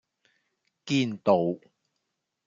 [0.85, 1.59] 堅道